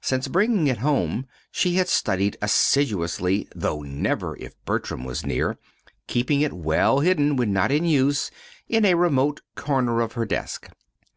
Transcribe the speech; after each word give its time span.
Since 0.00 0.26
bringing 0.26 0.66
it 0.66 0.78
home 0.78 1.26
she 1.52 1.76
had 1.76 1.86
studied 1.86 2.36
assiduously 2.42 3.46
(though 3.54 3.82
never 3.82 4.36
if 4.40 4.52
Bertram 4.64 5.04
was 5.04 5.24
near), 5.24 5.58
keeping 6.08 6.40
it 6.40 6.52
well 6.52 6.98
hidden, 6.98 7.36
when 7.36 7.52
not 7.52 7.70
in 7.70 7.84
use, 7.84 8.32
in 8.68 8.84
a 8.84 8.94
remote 8.94 9.42
corner 9.54 10.00
of 10.00 10.14
her 10.14 10.24
desk. 10.26 10.72